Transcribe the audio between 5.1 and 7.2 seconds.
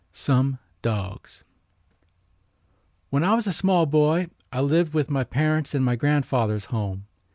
my parents in my grandfather's home.